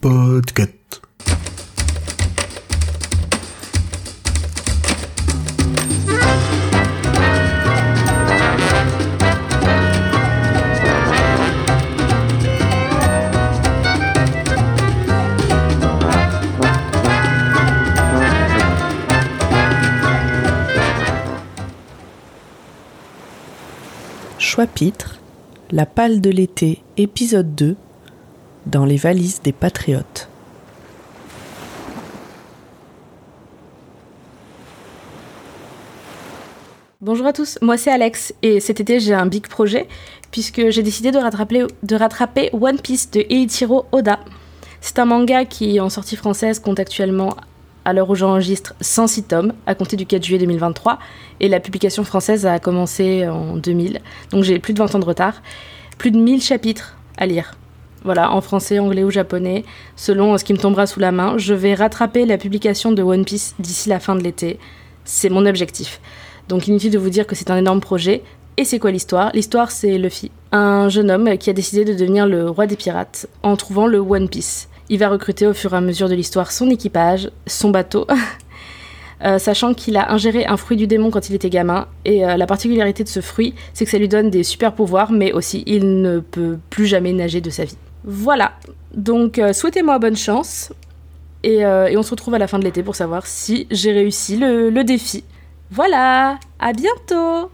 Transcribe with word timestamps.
Podcast. 0.00 1.00
Choix-pitre, 24.38 25.18
La 25.72 25.84
pâle 25.86 26.20
de 26.20 26.30
l'été, 26.30 26.83
épisode 26.96 27.54
2, 27.54 27.76
dans 28.66 28.84
les 28.84 28.96
valises 28.96 29.42
des 29.42 29.52
patriotes. 29.52 30.28
Bonjour 37.00 37.26
à 37.26 37.32
tous, 37.32 37.58
moi 37.60 37.76
c'est 37.76 37.90
Alex 37.90 38.32
et 38.42 38.60
cet 38.60 38.80
été 38.80 38.98
j'ai 38.98 39.12
un 39.12 39.26
big 39.26 39.46
projet 39.48 39.88
puisque 40.30 40.70
j'ai 40.70 40.82
décidé 40.82 41.10
de 41.10 41.18
rattraper, 41.18 42.50
One 42.52 42.78
Piece 42.78 43.10
de 43.10 43.26
Eiichiro 43.28 43.86
Oda. 43.92 44.20
C'est 44.80 44.98
un 44.98 45.04
manga 45.04 45.44
qui 45.44 45.80
en 45.80 45.90
sortie 45.90 46.16
française 46.16 46.60
compte 46.60 46.78
actuellement 46.78 47.36
à 47.84 47.92
l'heure 47.92 48.08
où 48.08 48.14
j'enregistre 48.14 48.74
106 48.80 49.24
tomes 49.24 49.52
à 49.66 49.74
compter 49.74 49.96
du 49.96 50.06
4 50.06 50.24
juillet 50.24 50.38
2023 50.38 50.98
et 51.40 51.48
la 51.48 51.60
publication 51.60 52.04
française 52.04 52.46
a 52.46 52.58
commencé 52.58 53.28
en 53.28 53.56
2000 53.56 54.00
donc 54.30 54.44
j'ai 54.44 54.58
plus 54.58 54.72
de 54.72 54.78
20 54.78 54.94
ans 54.94 54.98
de 54.98 55.04
retard, 55.04 55.42
plus 55.98 56.10
de 56.10 56.18
1000 56.18 56.42
chapitres 56.42 56.96
à 57.16 57.26
lire. 57.26 57.54
Voilà, 58.04 58.32
en 58.32 58.40
français, 58.42 58.78
anglais 58.78 59.02
ou 59.02 59.10
japonais, 59.10 59.64
selon 59.96 60.36
ce 60.36 60.44
qui 60.44 60.52
me 60.52 60.58
tombera 60.58 60.86
sous 60.86 61.00
la 61.00 61.10
main. 61.10 61.38
Je 61.38 61.54
vais 61.54 61.74
rattraper 61.74 62.26
la 62.26 62.36
publication 62.36 62.92
de 62.92 63.02
One 63.02 63.24
Piece 63.24 63.54
d'ici 63.58 63.88
la 63.88 63.98
fin 63.98 64.14
de 64.14 64.22
l'été. 64.22 64.58
C'est 65.04 65.30
mon 65.30 65.46
objectif. 65.46 66.00
Donc 66.48 66.68
inutile 66.68 66.90
de 66.90 66.98
vous 66.98 67.10
dire 67.10 67.26
que 67.26 67.34
c'est 67.34 67.50
un 67.50 67.56
énorme 67.56 67.80
projet. 67.80 68.22
Et 68.56 68.64
c'est 68.64 68.78
quoi 68.78 68.90
l'histoire? 68.90 69.30
L'histoire, 69.34 69.70
c'est 69.70 69.98
Luffy, 69.98 70.30
un 70.52 70.88
jeune 70.88 71.10
homme 71.10 71.36
qui 71.38 71.50
a 71.50 71.54
décidé 71.54 71.84
de 71.84 71.94
devenir 71.94 72.26
le 72.26 72.48
roi 72.48 72.66
des 72.66 72.76
pirates 72.76 73.26
en 73.42 73.56
trouvant 73.56 73.86
le 73.86 73.98
One 73.98 74.28
Piece. 74.28 74.68
Il 74.90 74.98
va 74.98 75.08
recruter 75.08 75.46
au 75.46 75.54
fur 75.54 75.72
et 75.72 75.76
à 75.76 75.80
mesure 75.80 76.08
de 76.08 76.14
l'histoire 76.14 76.52
son 76.52 76.70
équipage, 76.70 77.30
son 77.46 77.70
bateau, 77.70 78.06
euh, 79.22 79.38
sachant 79.38 79.74
qu'il 79.74 79.96
a 79.96 80.12
ingéré 80.12 80.46
un 80.46 80.56
fruit 80.56 80.76
du 80.76 80.86
démon 80.86 81.10
quand 81.10 81.28
il 81.28 81.34
était 81.34 81.50
gamin. 81.50 81.86
Et 82.04 82.24
euh, 82.24 82.36
la 82.36 82.46
particularité 82.46 83.04
de 83.04 83.08
ce 83.08 83.20
fruit, 83.20 83.54
c'est 83.72 83.84
que 83.84 83.90
ça 83.90 83.98
lui 83.98 84.08
donne 84.08 84.30
des 84.30 84.42
super 84.42 84.74
pouvoirs, 84.74 85.12
mais 85.12 85.32
aussi 85.32 85.62
il 85.66 86.00
ne 86.02 86.20
peut 86.20 86.58
plus 86.70 86.86
jamais 86.86 87.12
nager 87.12 87.40
de 87.40 87.50
sa 87.50 87.64
vie. 87.64 87.76
Voilà, 88.04 88.52
donc 88.94 89.38
euh, 89.38 89.52
souhaitez-moi 89.52 89.98
bonne 89.98 90.16
chance. 90.16 90.72
Et, 91.42 91.58
et 91.58 91.96
on 91.98 92.02
se 92.02 92.10
retrouve 92.10 92.32
à 92.32 92.38
la 92.38 92.46
fin 92.46 92.58
de 92.58 92.64
l'été 92.64 92.82
pour 92.82 92.96
savoir 92.96 93.26
si 93.26 93.66
j'ai 93.70 93.92
réussi 93.92 94.38
le, 94.38 94.70
le 94.70 94.82
défi. 94.82 95.24
Voilà, 95.70 96.38
à 96.58 96.72
bientôt 96.72 97.50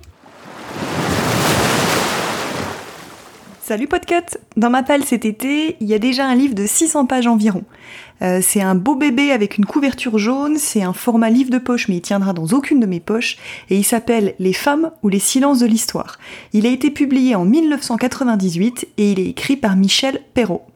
Salut 3.70 3.86
Podcut 3.86 4.36
Dans 4.56 4.68
ma 4.68 4.82
palle 4.82 5.04
cet 5.04 5.24
été, 5.24 5.76
il 5.78 5.86
y 5.86 5.94
a 5.94 6.00
déjà 6.00 6.26
un 6.26 6.34
livre 6.34 6.56
de 6.56 6.66
600 6.66 7.06
pages 7.06 7.28
environ. 7.28 7.62
Euh, 8.20 8.40
c'est 8.42 8.60
un 8.60 8.74
beau 8.74 8.96
bébé 8.96 9.30
avec 9.30 9.58
une 9.58 9.64
couverture 9.64 10.18
jaune, 10.18 10.56
c'est 10.56 10.82
un 10.82 10.92
format 10.92 11.30
livre 11.30 11.50
de 11.50 11.58
poche 11.58 11.86
mais 11.86 11.98
il 11.98 12.00
tiendra 12.00 12.32
dans 12.32 12.48
aucune 12.48 12.80
de 12.80 12.86
mes 12.86 12.98
poches, 12.98 13.36
et 13.68 13.76
il 13.76 13.84
s'appelle 13.84 14.34
Les 14.40 14.52
femmes 14.52 14.90
ou 15.04 15.08
les 15.08 15.20
silences 15.20 15.60
de 15.60 15.66
l'histoire. 15.66 16.18
Il 16.52 16.66
a 16.66 16.70
été 16.70 16.90
publié 16.90 17.36
en 17.36 17.44
1998 17.44 18.88
et 18.96 19.12
il 19.12 19.20
est 19.20 19.28
écrit 19.28 19.56
par 19.56 19.76
Michel 19.76 20.20
Perrault. 20.34 20.66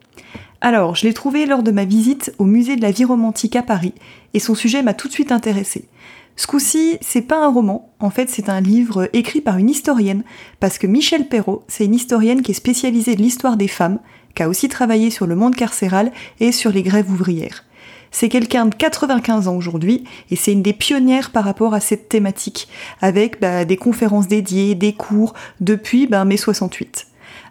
Alors, 0.61 0.95
je 0.95 1.05
l'ai 1.05 1.15
trouvé 1.15 1.47
lors 1.47 1.65
de 1.65 1.73
ma 1.73 1.85
visite 1.85 2.33
au 2.39 2.45
musée 2.45 2.77
de 2.77 2.83
la 2.83 2.93
vie 2.93 3.05
romantique 3.05 3.57
à 3.57 3.63
Paris, 3.65 3.95
et 4.35 4.39
son 4.39 4.55
sujet 4.55 4.85
m'a 4.85 4.95
tout 4.95 5.09
de 5.09 5.13
suite 5.13 5.33
intéressé. 5.33 5.89
Ce 6.37 6.49
coup-ci, 6.49 6.99
c'est 7.01 7.23
pas 7.23 7.45
un 7.45 7.49
roman, 7.49 7.93
en 8.01 8.11
fait 8.11 8.29
c'est 8.29 8.49
un 8.49 8.61
livre 8.61 9.09
écrit 9.13 9.41
par 9.41 9.57
une 9.57 9.71
historienne, 9.71 10.25
parce 10.59 10.79
que 10.79 10.89
Michel 10.89 11.29
Perrault, 11.29 11.63
c'est 11.69 11.85
une 11.85 11.95
historienne 11.95 12.43
qui 12.43 12.51
est 12.51 12.55
spécialisée 12.55 13.15
de 13.15 13.23
l'histoire 13.23 13.57
des 13.57 13.69
femmes, 13.69 14.01
qui 14.35 14.43
a 14.43 14.49
aussi 14.49 14.69
travaillé 14.69 15.11
sur 15.11 15.29
le 15.29 15.37
monde 15.37 15.55
carcéral 15.55 16.11
et 16.41 16.51
sur 16.51 16.73
les 16.73 16.83
grèves 16.83 17.11
ouvrières. 17.11 17.65
C'est 18.11 18.29
quelqu'un 18.29 18.67
de 18.67 18.75
95 18.75 19.47
ans 19.47 19.57
aujourd'hui, 19.57 20.05
et 20.31 20.37
c'est 20.37 20.53
une 20.53 20.63
des 20.63 20.73
pionnières 20.73 21.31
par 21.31 21.45
rapport 21.45 21.73
à 21.73 21.81
cette 21.81 22.09
thématique, 22.09 22.69
avec 23.01 23.41
bah, 23.41 23.65
des 23.65 23.77
conférences 23.77 24.29
dédiées, 24.29 24.75
des 24.75 24.93
cours, 24.93 25.35
depuis 25.61 26.07
bah, 26.09 26.25
mai 26.25 26.37
68. 26.37 27.07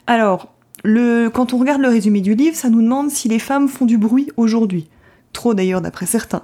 Alors, 0.07 0.53
quand 0.85 1.53
on 1.53 1.57
regarde 1.57 1.81
le 1.81 1.87
résumé 1.87 2.19
du 2.19 2.35
livre, 2.35 2.55
ça 2.55 2.69
nous 2.69 2.81
demande 2.81 3.09
si 3.09 3.29
les 3.29 3.39
femmes 3.39 3.69
font 3.69 3.85
du 3.85 3.97
bruit 3.97 4.27
aujourd'hui. 4.35 4.89
Trop 5.31 5.53
d'ailleurs 5.53 5.81
d'après 5.81 6.05
certains. 6.05 6.43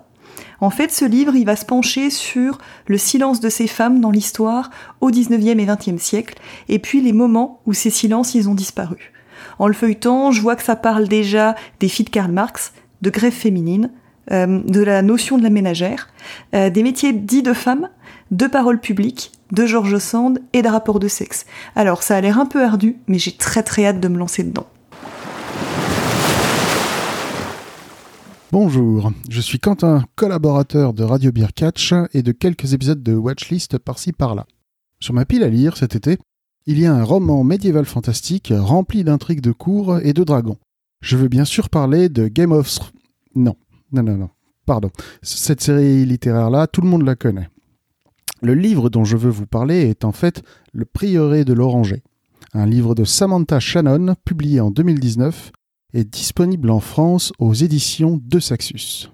En 0.61 0.69
fait, 0.69 0.91
ce 0.91 1.05
livre, 1.05 1.35
il 1.35 1.45
va 1.45 1.55
se 1.55 1.65
pencher 1.65 2.09
sur 2.09 2.57
le 2.87 2.97
silence 2.97 3.39
de 3.39 3.49
ces 3.49 3.67
femmes 3.67 4.01
dans 4.01 4.11
l'histoire 4.11 4.69
au 5.01 5.09
19e 5.11 5.59
et 5.59 5.65
20e 5.65 5.97
siècle, 5.97 6.35
et 6.67 6.79
puis 6.79 7.01
les 7.01 7.13
moments 7.13 7.61
où 7.65 7.73
ces 7.73 7.89
silences, 7.89 8.35
ils 8.35 8.49
ont 8.49 8.55
disparu. 8.55 9.13
En 9.57 9.67
le 9.67 9.73
feuilletant, 9.73 10.31
je 10.31 10.41
vois 10.41 10.55
que 10.55 10.63
ça 10.63 10.75
parle 10.75 11.07
déjà 11.07 11.55
des 11.79 11.87
filles 11.87 12.05
de 12.05 12.09
Karl 12.09 12.31
Marx, 12.31 12.73
de 13.01 13.09
grève 13.09 13.33
féminine, 13.33 13.91
euh, 14.31 14.61
de 14.63 14.81
la 14.81 15.01
notion 15.01 15.37
de 15.37 15.43
la 15.43 15.49
ménagère, 15.49 16.09
euh, 16.53 16.69
des 16.69 16.83
métiers 16.83 17.13
dits 17.13 17.41
de 17.41 17.53
femmes, 17.53 17.89
de 18.31 18.45
paroles 18.45 18.79
publiques, 18.79 19.31
de 19.51 19.65
George 19.65 19.97
Sand 19.97 20.39
et 20.53 20.61
de 20.61 20.67
rapports 20.67 20.99
de 20.99 21.07
sexe. 21.07 21.45
Alors, 21.75 22.03
ça 22.03 22.17
a 22.17 22.21
l'air 22.21 22.39
un 22.39 22.45
peu 22.45 22.63
ardu, 22.63 22.97
mais 23.07 23.17
j'ai 23.17 23.31
très 23.31 23.63
très 23.63 23.85
hâte 23.85 23.99
de 23.99 24.07
me 24.07 24.17
lancer 24.17 24.43
dedans. 24.43 24.67
Bonjour, 28.51 29.11
je 29.29 29.41
suis 29.41 29.59
Quentin, 29.59 30.03
collaborateur 30.15 30.95
de 30.95 31.03
Radio 31.03 31.31
Beer 31.31 31.53
Catch 31.53 31.93
et 32.13 32.23
de 32.23 32.31
quelques 32.31 32.73
épisodes 32.73 33.03
de 33.03 33.13
Watchlist 33.13 33.77
par-ci 33.77 34.11
par-là. 34.11 34.47
Sur 34.99 35.13
ma 35.13 35.25
pile 35.25 35.43
à 35.43 35.49
lire 35.49 35.77
cet 35.77 35.95
été, 35.95 36.17
il 36.65 36.79
y 36.79 36.87
a 36.87 36.95
un 36.95 37.03
roman 37.03 37.43
médiéval 37.43 37.85
fantastique 37.85 38.51
rempli 38.55 39.03
d'intrigues 39.03 39.41
de 39.41 39.51
cours 39.51 39.99
et 39.99 40.13
de 40.13 40.23
dragons. 40.23 40.57
Je 40.99 41.15
veux 41.15 41.27
bien 41.27 41.45
sûr 41.45 41.69
parler 41.69 42.09
de 42.09 42.27
Game 42.27 42.51
of 42.51 42.73
Thrones. 42.73 42.89
Non, 43.35 43.55
non, 43.91 44.01
non, 44.01 44.17
non, 44.17 44.29
pardon. 44.65 44.89
Cette 45.21 45.61
série 45.61 46.03
littéraire-là, 46.05 46.65
tout 46.65 46.81
le 46.81 46.89
monde 46.89 47.05
la 47.05 47.15
connaît. 47.15 47.49
Le 48.41 48.55
livre 48.55 48.89
dont 48.89 49.05
je 49.05 49.15
veux 49.15 49.29
vous 49.29 49.45
parler 49.45 49.81
est 49.81 50.03
en 50.03 50.11
fait 50.11 50.41
Le 50.73 50.85
Prieuré 50.85 51.45
de 51.45 51.53
l'Oranger, 51.53 52.01
un 52.53 52.65
livre 52.65 52.95
de 52.95 53.03
Samantha 53.03 53.59
Shannon 53.59 54.15
publié 54.25 54.59
en 54.59 54.71
2019 54.71 55.51
est 55.93 56.03
disponible 56.03 56.69
en 56.69 56.79
France 56.79 57.33
aux 57.39 57.53
éditions 57.53 58.19
de 58.23 58.39
Saxus. 58.39 59.09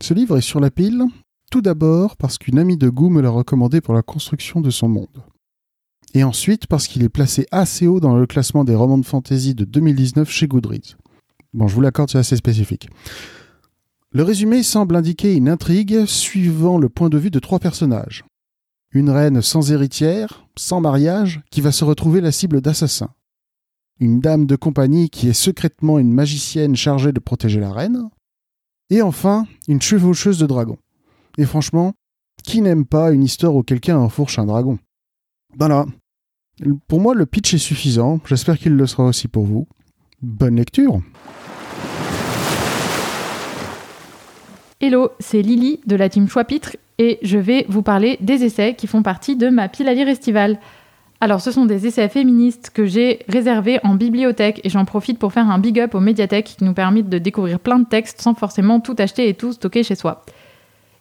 Ce 0.00 0.14
livre 0.14 0.38
est 0.38 0.42
sur 0.42 0.60
la 0.60 0.70
pile, 0.70 1.04
tout 1.50 1.60
d'abord 1.60 2.16
parce 2.16 2.38
qu'une 2.38 2.58
amie 2.58 2.76
de 2.76 2.88
goût 2.88 3.10
me 3.10 3.20
l'a 3.20 3.30
recommandé 3.30 3.80
pour 3.80 3.94
la 3.94 4.02
construction 4.02 4.60
de 4.60 4.70
son 4.70 4.88
monde. 4.88 5.22
Et 6.14 6.24
ensuite 6.24 6.66
parce 6.66 6.86
qu'il 6.86 7.02
est 7.02 7.08
placé 7.08 7.46
assez 7.50 7.86
haut 7.86 8.00
dans 8.00 8.16
le 8.16 8.26
classement 8.26 8.64
des 8.64 8.74
romans 8.74 8.98
de 8.98 9.06
fantasy 9.06 9.54
de 9.54 9.64
2019 9.64 10.30
chez 10.30 10.46
Goodreads. 10.46 10.96
Bon, 11.52 11.68
je 11.68 11.74
vous 11.74 11.80
l'accorde, 11.80 12.10
c'est 12.10 12.18
assez 12.18 12.36
spécifique. 12.36 12.88
Le 14.12 14.22
résumé 14.22 14.62
semble 14.62 14.96
indiquer 14.96 15.34
une 15.34 15.48
intrigue 15.48 16.04
suivant 16.04 16.78
le 16.78 16.88
point 16.88 17.08
de 17.08 17.18
vue 17.18 17.30
de 17.30 17.38
trois 17.38 17.58
personnages. 17.58 18.24
Une 18.92 19.10
reine 19.10 19.40
sans 19.40 19.70
héritière, 19.70 20.46
sans 20.56 20.80
mariage, 20.80 21.42
qui 21.50 21.60
va 21.60 21.70
se 21.70 21.84
retrouver 21.84 22.20
la 22.20 22.32
cible 22.32 22.60
d'assassins 22.60 23.10
une 24.00 24.20
dame 24.20 24.46
de 24.46 24.56
compagnie 24.56 25.10
qui 25.10 25.28
est 25.28 25.34
secrètement 25.34 25.98
une 25.98 26.12
magicienne 26.12 26.74
chargée 26.74 27.12
de 27.12 27.20
protéger 27.20 27.60
la 27.60 27.72
reine, 27.72 28.08
et 28.88 29.02
enfin 29.02 29.46
une 29.68 29.80
chevaucheuse 29.80 30.38
de 30.38 30.46
dragons. 30.46 30.78
Et 31.38 31.44
franchement, 31.44 31.92
qui 32.42 32.62
n'aime 32.62 32.86
pas 32.86 33.12
une 33.12 33.22
histoire 33.22 33.54
où 33.54 33.62
quelqu'un 33.62 33.98
enfourche 33.98 34.38
un 34.38 34.46
dragon? 34.46 34.78
Voilà. 35.56 35.86
Pour 36.88 37.00
moi, 37.00 37.14
le 37.14 37.26
pitch 37.26 37.54
est 37.54 37.58
suffisant. 37.58 38.20
J'espère 38.26 38.58
qu'il 38.58 38.74
le 38.74 38.86
sera 38.86 39.04
aussi 39.04 39.28
pour 39.28 39.44
vous. 39.44 39.68
Bonne 40.22 40.56
lecture 40.56 41.00
Hello, 44.80 45.10
c'est 45.18 45.42
Lily 45.42 45.80
de 45.86 45.96
la 45.96 46.08
team 46.08 46.26
Choix-Pitre 46.26 46.76
et 46.98 47.18
je 47.22 47.36
vais 47.36 47.66
vous 47.68 47.82
parler 47.82 48.16
des 48.20 48.44
essais 48.44 48.74
qui 48.74 48.86
font 48.86 49.02
partie 49.02 49.36
de 49.36 49.50
ma 49.50 49.68
pile 49.68 49.88
à 49.88 49.94
lire 49.94 50.08
estivale. 50.08 50.58
Alors, 51.22 51.42
ce 51.42 51.50
sont 51.50 51.66
des 51.66 51.86
essais 51.86 52.08
féministes 52.08 52.70
que 52.70 52.86
j'ai 52.86 53.20
réservés 53.28 53.78
en 53.84 53.94
bibliothèque 53.94 54.62
et 54.64 54.70
j'en 54.70 54.86
profite 54.86 55.18
pour 55.18 55.34
faire 55.34 55.50
un 55.50 55.58
big 55.58 55.78
up 55.78 55.94
aux 55.94 56.00
médiathèques 56.00 56.56
qui 56.56 56.64
nous 56.64 56.72
permettent 56.72 57.10
de 57.10 57.18
découvrir 57.18 57.60
plein 57.60 57.78
de 57.78 57.84
textes 57.84 58.22
sans 58.22 58.34
forcément 58.34 58.80
tout 58.80 58.96
acheter 58.98 59.28
et 59.28 59.34
tout 59.34 59.52
stocker 59.52 59.82
chez 59.82 59.96
soi. 59.96 60.24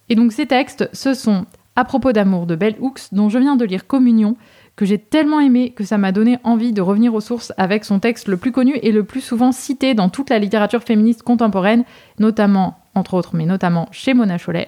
Et 0.09 0.15
donc, 0.15 0.33
ces 0.33 0.45
textes, 0.45 0.89
ce 0.91 1.13
sont 1.13 1.45
À 1.77 1.85
propos 1.85 2.11
d'amour 2.11 2.47
de 2.47 2.57
Bell 2.57 2.75
Hooks, 2.81 3.13
dont 3.13 3.29
je 3.29 3.39
viens 3.39 3.55
de 3.55 3.63
lire 3.63 3.87
Communion, 3.87 4.35
que 4.75 4.83
j'ai 4.85 4.97
tellement 4.97 5.39
aimé 5.39 5.71
que 5.71 5.85
ça 5.85 5.97
m'a 5.97 6.11
donné 6.11 6.37
envie 6.43 6.73
de 6.73 6.81
revenir 6.81 7.13
aux 7.13 7.21
sources 7.21 7.53
avec 7.55 7.85
son 7.85 7.99
texte 7.99 8.27
le 8.27 8.35
plus 8.35 8.51
connu 8.51 8.75
et 8.81 8.91
le 8.91 9.05
plus 9.05 9.21
souvent 9.21 9.53
cité 9.53 9.93
dans 9.93 10.09
toute 10.09 10.29
la 10.29 10.39
littérature 10.39 10.83
féministe 10.83 11.23
contemporaine, 11.23 11.85
notamment, 12.17 12.77
entre 12.95 13.13
autres, 13.13 13.35
mais 13.35 13.45
notamment 13.45 13.87
chez 13.91 14.13
Mona 14.13 14.37
Chollet. 14.37 14.67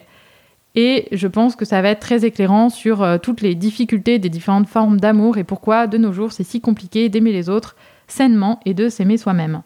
Et 0.75 1.07
je 1.11 1.27
pense 1.27 1.55
que 1.55 1.65
ça 1.65 1.81
va 1.81 1.89
être 1.89 1.99
très 1.99 2.23
éclairant 2.25 2.69
sur 2.69 3.03
euh, 3.03 3.17
toutes 3.17 3.41
les 3.41 3.55
difficultés 3.55 4.19
des 4.19 4.29
différentes 4.29 4.67
formes 4.67 4.99
d'amour 4.99 5.37
et 5.37 5.43
pourquoi 5.43 5.87
de 5.87 5.97
nos 5.97 6.13
jours 6.13 6.31
c'est 6.31 6.43
si 6.43 6.61
compliqué 6.61 7.09
d'aimer 7.09 7.33
les 7.33 7.49
autres 7.49 7.75
sainement 8.07 8.59
et 8.65 8.73
de 8.73 8.89
s'aimer 8.89 9.17
soi-même. 9.17 9.63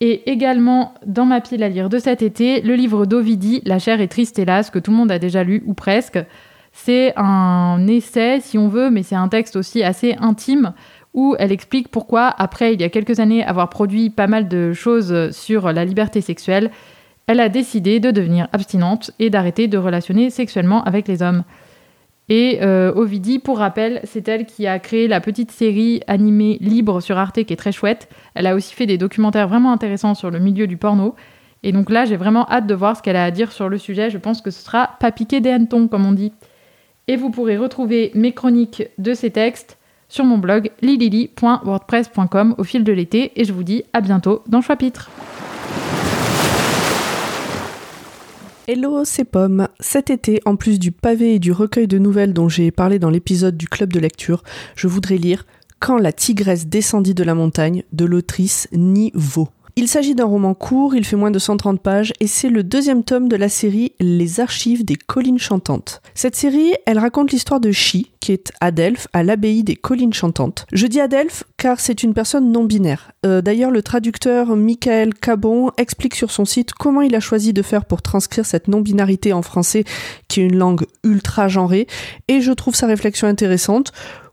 Et 0.00 0.30
également, 0.30 0.92
dans 1.06 1.24
ma 1.24 1.40
pile 1.40 1.62
à 1.62 1.70
lire 1.70 1.88
de 1.88 1.98
cet 1.98 2.20
été, 2.20 2.60
le 2.60 2.74
livre 2.74 3.06
d'Ovidie, 3.06 3.62
La 3.64 3.78
chair 3.78 4.00
est 4.00 4.08
triste 4.08 4.38
hélas, 4.38 4.70
que 4.70 4.78
tout 4.78 4.90
le 4.90 4.96
monde 4.96 5.10
a 5.10 5.18
déjà 5.18 5.42
lu, 5.42 5.62
ou 5.66 5.72
presque. 5.72 6.18
C'est 6.72 7.14
un 7.16 7.86
essai, 7.86 8.40
si 8.42 8.58
on 8.58 8.68
veut, 8.68 8.90
mais 8.90 9.02
c'est 9.02 9.14
un 9.14 9.28
texte 9.28 9.56
aussi 9.56 9.82
assez 9.82 10.14
intime, 10.20 10.74
où 11.14 11.34
elle 11.38 11.50
explique 11.50 11.88
pourquoi, 11.88 12.26
après, 12.26 12.74
il 12.74 12.80
y 12.82 12.84
a 12.84 12.90
quelques 12.90 13.20
années, 13.20 13.42
avoir 13.42 13.70
produit 13.70 14.10
pas 14.10 14.26
mal 14.26 14.48
de 14.48 14.74
choses 14.74 15.30
sur 15.30 15.72
la 15.72 15.86
liberté 15.86 16.20
sexuelle, 16.20 16.70
elle 17.26 17.40
a 17.40 17.48
décidé 17.48 18.00
de 18.00 18.10
devenir 18.10 18.48
abstinente 18.52 19.10
et 19.18 19.30
d'arrêter 19.30 19.68
de 19.68 19.78
relationner 19.78 20.30
sexuellement 20.30 20.84
avec 20.84 21.08
les 21.08 21.22
hommes. 21.22 21.44
Et 22.28 22.58
euh, 22.62 22.92
Ovidie, 22.94 23.38
pour 23.38 23.58
rappel, 23.58 24.00
c'est 24.04 24.26
elle 24.28 24.46
qui 24.46 24.66
a 24.66 24.78
créé 24.78 25.06
la 25.06 25.20
petite 25.20 25.52
série 25.52 26.02
animée 26.08 26.58
libre 26.60 27.00
sur 27.00 27.18
Arte 27.18 27.44
qui 27.44 27.52
est 27.52 27.56
très 27.56 27.72
chouette. 27.72 28.08
Elle 28.34 28.46
a 28.46 28.54
aussi 28.54 28.74
fait 28.74 28.86
des 28.86 28.98
documentaires 28.98 29.48
vraiment 29.48 29.72
intéressants 29.72 30.14
sur 30.14 30.30
le 30.30 30.40
milieu 30.40 30.66
du 30.66 30.76
porno. 30.76 31.14
Et 31.62 31.72
donc 31.72 31.90
là, 31.90 32.04
j'ai 32.04 32.16
vraiment 32.16 32.48
hâte 32.50 32.66
de 32.66 32.74
voir 32.74 32.96
ce 32.96 33.02
qu'elle 33.02 33.16
a 33.16 33.24
à 33.24 33.30
dire 33.30 33.52
sur 33.52 33.68
le 33.68 33.78
sujet. 33.78 34.10
Je 34.10 34.18
pense 34.18 34.40
que 34.40 34.50
ce 34.50 34.62
sera 34.62 34.90
pas 35.00 35.12
piqué 35.12 35.40
des 35.40 35.50
hannetons, 35.50 35.88
comme 35.88 36.06
on 36.06 36.12
dit. 36.12 36.32
Et 37.08 37.16
vous 37.16 37.30
pourrez 37.30 37.56
retrouver 37.56 38.10
mes 38.14 38.32
chroniques 38.32 38.84
de 38.98 39.14
ces 39.14 39.30
textes 39.30 39.78
sur 40.08 40.24
mon 40.24 40.38
blog 40.38 40.70
lilili.wordpress.com 40.82 42.56
au 42.58 42.64
fil 42.64 42.82
de 42.82 42.92
l'été. 42.92 43.40
Et 43.40 43.44
je 43.44 43.52
vous 43.52 43.64
dis 43.64 43.84
à 43.92 44.00
bientôt 44.00 44.42
dans 44.48 44.60
Chapitre. 44.60 45.10
Hello, 48.68 49.04
c'est 49.04 49.24
Pomme. 49.24 49.68
Cet 49.78 50.10
été, 50.10 50.40
en 50.44 50.56
plus 50.56 50.80
du 50.80 50.90
pavé 50.90 51.36
et 51.36 51.38
du 51.38 51.52
recueil 51.52 51.86
de 51.86 51.98
nouvelles 51.98 52.32
dont 52.32 52.48
j'ai 52.48 52.72
parlé 52.72 52.98
dans 52.98 53.10
l'épisode 53.10 53.56
du 53.56 53.68
club 53.68 53.92
de 53.92 54.00
lecture, 54.00 54.42
je 54.74 54.88
voudrais 54.88 55.18
lire 55.18 55.46
Quand 55.78 55.98
la 55.98 56.10
tigresse 56.10 56.66
descendit 56.66 57.14
de 57.14 57.22
la 57.22 57.36
montagne 57.36 57.84
de 57.92 58.04
l'autrice 58.04 58.66
Niveau. 58.72 59.50
Il 59.78 59.88
s'agit 59.88 60.14
d'un 60.14 60.24
roman 60.24 60.54
court, 60.54 60.94
il 60.94 61.04
fait 61.04 61.16
moins 61.16 61.30
de 61.30 61.38
130 61.38 61.82
pages 61.82 62.14
et 62.18 62.26
c'est 62.26 62.48
le 62.48 62.62
deuxième 62.62 63.04
tome 63.04 63.28
de 63.28 63.36
la 63.36 63.50
série 63.50 63.92
Les 64.00 64.40
archives 64.40 64.86
des 64.86 64.96
collines 64.96 65.38
chantantes. 65.38 66.00
Cette 66.14 66.34
série, 66.34 66.72
elle 66.86 66.98
raconte 66.98 67.30
l'histoire 67.30 67.60
de 67.60 67.70
Chi, 67.72 68.10
qui 68.20 68.32
est 68.32 68.52
à 68.62 68.70
à 69.12 69.22
l'abbaye 69.22 69.64
des 69.64 69.76
collines 69.76 70.14
chantantes. 70.14 70.64
Je 70.72 70.86
dis 70.86 70.98
à 70.98 71.08
car 71.58 71.78
c'est 71.78 72.02
une 72.02 72.14
personne 72.14 72.50
non 72.52 72.64
binaire. 72.64 73.12
Euh, 73.26 73.42
d'ailleurs, 73.42 73.70
le 73.70 73.82
traducteur 73.82 74.56
Michael 74.56 75.12
Cabon 75.12 75.70
explique 75.76 76.14
sur 76.14 76.30
son 76.30 76.46
site 76.46 76.72
comment 76.72 77.02
il 77.02 77.14
a 77.14 77.20
choisi 77.20 77.52
de 77.52 77.60
faire 77.60 77.84
pour 77.84 78.00
transcrire 78.00 78.46
cette 78.46 78.68
non-binarité 78.68 79.34
en 79.34 79.42
français, 79.42 79.84
qui 80.28 80.40
est 80.40 80.46
une 80.46 80.56
langue 80.56 80.86
ultra 81.04 81.48
genrée, 81.48 81.86
et 82.28 82.40
je 82.40 82.52
trouve 82.52 82.74
sa 82.74 82.86
réflexion 82.86 83.28
intéressante 83.28 83.92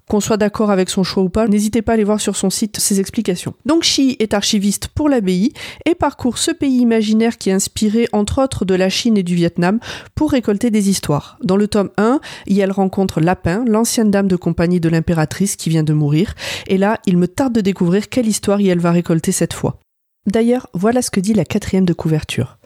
qu'on 0.10 0.20
soit 0.20 0.38
d'accord 0.38 0.72
avec 0.72 0.90
son 0.90 1.04
choix 1.04 1.24
ou 1.24 1.30
pas, 1.30 1.48
n'hésitez 1.48 1.82
pas 1.82 1.94
à 1.94 1.96
aller 1.96 2.04
voir 2.04 2.20
sur 2.20 2.36
son 2.36 2.50
site 2.50 2.80
ses 2.80 3.00
explications. 3.00 3.54
Donc 3.66 3.84
Xi 3.84 4.16
est 4.20 4.34
archiviste 4.34 4.88
pour 4.90 5.10
l'abbaye 5.10 5.54
et 5.86 5.96
parcourt 5.96 6.38
ce 6.38 6.52
pays 6.52 6.80
imaginaire 6.80 7.38
qui 7.38 7.50
est 7.50 7.54
inspiré 7.54 8.08
entre 8.14 8.42
autres 8.42 8.66
de 8.66 8.76
la 8.76 8.90
Chine 8.90 9.18
et 9.18 9.24
du 9.24 9.36
Vietnam 9.36 9.80
pour 10.16 10.32
récolter 10.32 10.72
des 10.72 10.90
histoires. 10.90 11.38
Dans 11.44 11.58
le 11.58 11.68
tome 11.68 11.90
1, 11.98 12.20
elle 12.64 12.72
rencontre 12.72 13.20
Lapin, 13.20 13.66
l'ancienne 13.68 14.12
dame 14.12 14.28
de 14.28 14.36
compagnie 14.36 14.80
de 14.80 14.90
l'impératrice 14.90 15.56
qui 15.56 15.70
vient 15.70 15.84
de 15.84 15.94
mourir, 15.94 16.34
et 16.68 16.78
là, 16.78 17.00
il 17.06 17.18
me 17.18 17.28
tarde 17.28 17.54
de 17.54 17.62
découvrir 17.62 18.10
quelle 18.10 18.28
histoire 18.28 18.60
elle 18.62 18.80
va 18.80 18.92
récolter 18.92 19.32
cette 19.32 19.54
fois. 19.54 19.80
D'ailleurs, 20.26 20.68
voilà 20.74 21.02
ce 21.02 21.12
que 21.12 21.20
dit 21.20 21.34
la 21.34 21.44
quatrième 21.44 21.86
de 21.86 21.94
couverture 21.94 22.58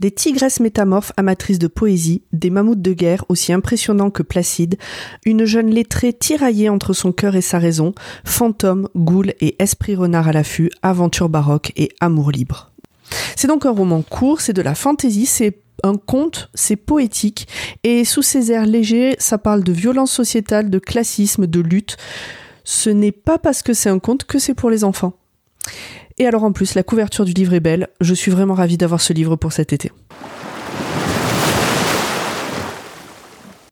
des 0.00 0.10
tigresses 0.10 0.60
métamorphes 0.60 1.12
amatrices 1.16 1.58
de 1.58 1.66
poésie, 1.66 2.22
des 2.32 2.50
mammouths 2.50 2.80
de 2.80 2.92
guerre 2.92 3.24
aussi 3.28 3.52
impressionnants 3.52 4.10
que 4.10 4.22
placides, 4.22 4.76
une 5.24 5.44
jeune 5.44 5.70
lettrée 5.70 6.12
tiraillée 6.12 6.68
entre 6.68 6.92
son 6.92 7.12
cœur 7.12 7.36
et 7.36 7.40
sa 7.40 7.58
raison, 7.58 7.94
fantôme, 8.24 8.88
goule 8.96 9.32
et 9.40 9.56
esprit 9.62 9.96
renard 9.96 10.28
à 10.28 10.32
l'affût, 10.32 10.70
aventure 10.82 11.28
baroque 11.28 11.72
et 11.76 11.90
amour 12.00 12.30
libre. 12.30 12.70
C'est 13.36 13.48
donc 13.48 13.66
un 13.66 13.70
roman 13.70 14.02
court, 14.02 14.40
c'est 14.40 14.52
de 14.52 14.62
la 14.62 14.74
fantaisie, 14.74 15.26
c'est 15.26 15.58
un 15.82 15.96
conte, 15.96 16.50
c'est 16.54 16.76
poétique, 16.76 17.46
et 17.84 18.04
sous 18.04 18.22
ces 18.22 18.50
airs 18.52 18.66
légers, 18.66 19.16
ça 19.18 19.38
parle 19.38 19.62
de 19.62 19.72
violence 19.72 20.12
sociétale, 20.12 20.70
de 20.70 20.78
classisme, 20.78 21.46
de 21.46 21.60
lutte. 21.60 21.96
Ce 22.64 22.90
n'est 22.90 23.12
pas 23.12 23.38
parce 23.38 23.62
que 23.62 23.72
c'est 23.72 23.88
un 23.88 23.98
conte 23.98 24.24
que 24.24 24.38
c'est 24.38 24.54
pour 24.54 24.70
les 24.70 24.84
enfants. 24.84 25.14
Et 26.20 26.26
alors 26.26 26.42
en 26.42 26.52
plus, 26.52 26.74
la 26.74 26.82
couverture 26.82 27.24
du 27.24 27.32
livre 27.32 27.54
est 27.54 27.60
belle. 27.60 27.88
Je 28.00 28.12
suis 28.12 28.30
vraiment 28.30 28.54
ravie 28.54 28.76
d'avoir 28.76 29.00
ce 29.00 29.12
livre 29.12 29.36
pour 29.36 29.52
cet 29.52 29.72
été. 29.72 29.92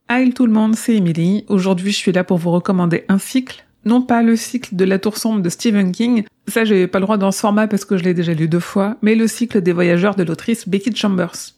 Hi 0.09 0.33
tout 0.33 0.47
le 0.47 0.53
monde, 0.53 0.77
c'est 0.77 0.95
Emily. 0.95 1.45
Aujourd'hui, 1.49 1.91
je 1.91 1.97
suis 1.97 2.13
là 2.13 2.23
pour 2.23 2.39
vous 2.39 2.53
recommander 2.53 3.05
un 3.09 3.19
cycle. 3.19 3.65
Non 3.85 4.03
pas 4.03 4.23
le 4.23 4.37
cycle 4.37 4.75
de 4.75 4.85
La 4.85 4.99
Tour 4.99 5.17
Sombre 5.17 5.43
de 5.43 5.49
Stephen 5.49 5.93
King, 5.93 6.25
ça 6.49 6.65
j'ai 6.65 6.89
pas 6.89 6.99
le 6.99 7.05
droit 7.05 7.19
dans 7.19 7.31
ce 7.31 7.39
format 7.39 7.69
parce 7.69 7.85
que 7.85 7.97
je 7.97 8.03
l'ai 8.03 8.15
déjà 8.15 8.35
lu 8.35 8.49
deux 8.49 8.61
fois, 8.61 8.97
mais 9.01 9.15
le 9.15 9.29
cycle 9.29 9.61
des 9.61 9.73
voyageurs 9.73 10.17
de 10.17 10.25
l'autrice 10.25 10.69
Becky 10.69 10.95
Chambers. 10.95 11.56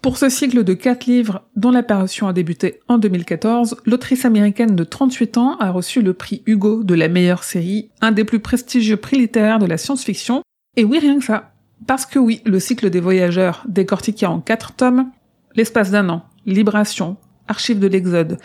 Pour 0.00 0.16
ce 0.16 0.28
cycle 0.28 0.62
de 0.62 0.74
quatre 0.74 1.06
livres, 1.06 1.42
dont 1.56 1.72
l'apparition 1.72 2.28
a 2.28 2.32
débuté 2.32 2.80
en 2.86 2.98
2014, 2.98 3.78
l'autrice 3.84 4.24
américaine 4.24 4.76
de 4.76 4.84
38 4.84 5.38
ans 5.38 5.56
a 5.58 5.72
reçu 5.72 6.02
le 6.02 6.14
prix 6.14 6.42
Hugo 6.46 6.84
de 6.84 6.94
la 6.94 7.08
meilleure 7.08 7.42
série, 7.42 7.90
un 8.00 8.12
des 8.12 8.24
plus 8.24 8.38
prestigieux 8.38 8.96
prix 8.96 9.18
littéraires 9.18 9.58
de 9.58 9.66
la 9.66 9.76
science-fiction. 9.76 10.42
Et 10.76 10.84
oui, 10.84 11.00
rien 11.00 11.18
que 11.18 11.24
ça. 11.24 11.52
Parce 11.86 12.06
que 12.06 12.20
oui, 12.20 12.42
le 12.44 12.60
cycle 12.60 12.90
des 12.90 13.00
voyageurs, 13.00 13.64
décortiqué 13.66 14.24
en 14.26 14.40
quatre 14.40 14.72
tomes, 14.72 15.10
l'espace 15.56 15.90
d'un 15.90 16.08
an, 16.10 16.24
Libration, 16.46 17.16
Archives 17.48 17.80
de 17.80 17.88
l'Exode 17.88 18.38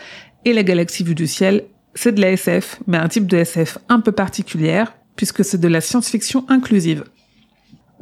et 0.46 0.54
la 0.54 0.64
galaxie 0.64 1.04
vue 1.04 1.16
du 1.16 1.28
ciel, 1.28 1.66
c'est 1.94 2.14
de 2.14 2.22
la 2.22 2.32
SF, 2.32 2.80
mais 2.88 2.98
un 2.98 3.08
type 3.08 3.28
de 3.28 3.38
SF 3.38 3.78
un 3.90 4.00
peu 4.00 4.12
particulière, 4.12 4.96
puisque 5.16 5.46
c'est 5.46 5.60
de 5.60 5.68
la 5.68 5.82
science-fiction 5.82 6.46
inclusive. 6.50 7.04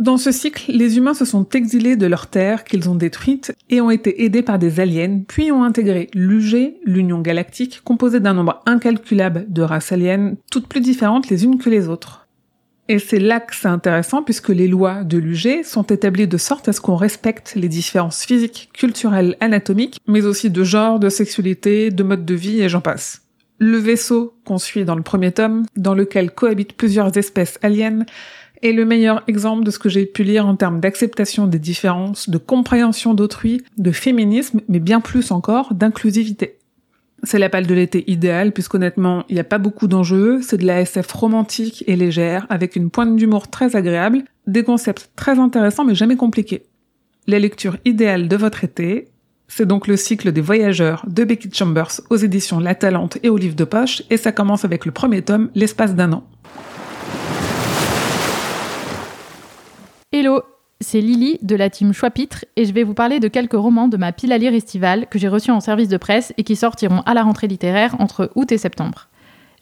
Dans 0.02 0.18
ce 0.18 0.32
cycle, 0.32 0.72
les 0.72 0.98
humains 0.98 1.14
se 1.14 1.26
sont 1.26 1.48
exilés 1.50 1.96
de 1.96 2.08
leur 2.08 2.26
terre 2.26 2.64
qu'ils 2.64 2.90
ont 2.90 2.96
détruite 2.96 3.54
et 3.70 3.82
ont 3.82 3.92
été 3.92 4.24
aidés 4.24 4.42
par 4.42 4.58
des 4.58 4.80
aliens, 4.80 5.22
puis 5.28 5.52
ont 5.52 5.64
intégré 5.64 6.10
l'UG, 6.16 6.74
l'Union 6.84 7.22
Galactique, 7.22 7.82
composée 7.84 8.20
d'un 8.20 8.34
nombre 8.34 8.64
incalculable 8.66 9.46
de 9.48 9.62
races 9.62 9.92
aliens, 9.92 10.34
toutes 10.50 10.68
plus 10.68 10.82
différentes 10.82 11.30
les 11.30 11.46
unes 11.46 11.60
que 11.60 11.70
les 11.70 11.88
autres. 11.88 12.28
Et 12.90 12.98
c'est 12.98 13.20
là 13.20 13.40
que 13.40 13.56
c'est 13.56 13.68
intéressant 13.68 14.24
puisque 14.24 14.50
les 14.50 14.68
lois 14.68 15.04
de 15.04 15.20
l'UG 15.20 15.64
sont 15.64 15.84
établies 15.84 16.28
de 16.28 16.38
sorte 16.38 16.68
à 16.68 16.74
ce 16.74 16.82
qu'on 16.82 16.96
respecte 16.96 17.54
les 17.56 17.70
différences 17.70 18.26
physiques, 18.26 18.72
culturelles, 18.74 19.38
anatomiques, 19.40 20.00
mais 20.08 20.26
aussi 20.26 20.50
de 20.50 20.64
genre, 20.64 21.00
de 21.00 21.10
sexualité, 21.10 21.92
de 21.92 22.02
mode 22.02 22.26
de 22.26 22.34
vie 22.34 22.60
et 22.60 22.70
j'en 22.70 22.82
passe. 22.82 23.22
Le 23.60 23.78
vaisseau 23.78 24.34
qu'on 24.46 24.58
suit 24.58 24.84
dans 24.84 24.96
le 24.96 25.04
premier 25.04 25.32
tome, 25.32 25.68
dans 25.76 25.94
lequel 25.94 26.32
cohabitent 26.32 26.74
plusieurs 26.74 27.16
espèces 27.16 27.60
aliens, 27.62 28.04
est 28.62 28.72
le 28.72 28.86
meilleur 28.86 29.24
exemple 29.28 29.64
de 29.64 29.72
ce 29.72 29.80
que 29.80 29.90
j'ai 29.90 30.06
pu 30.06 30.24
lire 30.24 30.48
en 30.48 30.56
termes 30.56 30.80
d'acceptation 30.80 31.48
des 31.48 31.60
différences, 31.60 32.30
de 32.30 32.38
compréhension 32.38 33.14
d'autrui, 33.14 33.64
de 33.78 33.92
féminisme, 33.92 34.62
mais 34.68 34.80
bien 34.80 35.02
plus 35.02 35.32
encore 35.32 35.74
d'inclusivité. 35.74 36.58
C'est 37.24 37.40
la 37.40 37.50
palle 37.50 37.68
de 37.68 37.74
l'été 37.76 38.10
idéale, 38.10 38.52
puisqu'honnêtement, 38.52 39.26
il 39.30 39.36
n'y 39.36 39.40
a 39.40 39.46
pas 39.46 39.60
beaucoup 39.60 39.88
d'enjeux, 39.88 40.42
c'est 40.42 40.58
de 40.58 40.66
la 40.66 40.82
SF 40.82 41.12
romantique 41.12 41.84
et 41.88 41.96
légère, 41.96 42.48
avec 42.50 42.76
une 42.76 42.90
pointe 42.90 43.16
d'humour 43.16 43.50
très 43.50 43.76
agréable, 43.76 44.24
des 44.48 44.64
concepts 44.64 45.12
très 45.16 45.38
intéressants 45.38 45.86
mais 45.86 45.96
jamais 45.96 46.16
compliqués. 46.16 46.64
La 47.28 47.38
lecture 47.38 47.78
idéale 47.86 48.28
de 48.28 48.36
votre 48.36 48.64
été, 48.64 49.10
c'est 49.48 49.68
donc 49.68 49.86
le 49.86 49.98
cycle 49.98 50.32
des 50.32 50.42
voyageurs 50.42 51.06
de 51.08 51.24
Becky 51.24 51.50
Chambers 51.54 52.02
aux 52.10 52.16
éditions 52.16 52.60
La 52.60 52.74
Talente 52.74 53.18
et 53.22 53.30
au 53.30 53.38
livre 53.38 53.56
de 53.56 53.66
poche, 53.66 54.02
et 54.10 54.18
ça 54.18 54.32
commence 54.32 54.66
avec 54.66 54.86
le 54.86 54.92
premier 54.92 55.22
tome, 55.22 55.50
l'espace 55.54 55.94
d'un 55.94 56.14
an. 56.14 56.24
Hello, 60.14 60.42
c'est 60.82 61.00
Lily 61.00 61.40
de 61.42 61.56
la 61.56 61.70
team 61.70 61.94
Choix-Pitre 61.94 62.44
et 62.58 62.66
je 62.66 62.74
vais 62.74 62.84
vous 62.84 62.94
parler 62.94 63.22
de 63.22 63.30
quelques 63.30 63.54
romans 63.54 63.88
de 63.88 63.96
ma 63.96 64.12
pile 64.12 64.34
à 64.34 64.38
lire 64.38 64.54
estivale 64.54 65.08
que 65.08 65.18
j'ai 65.18 65.30
reçus 65.30 65.52
en 65.52 65.62
service 65.62 65.88
de 65.88 65.96
presse 65.96 66.34
et 66.36 66.44
qui 66.44 66.58
sortiront 66.58 67.00
à 67.06 67.14
la 67.14 67.24
rentrée 67.24 67.48
littéraire 67.48 67.96
entre 67.98 68.30
août 68.36 68.52
et 68.52 68.58
septembre. 68.58 69.08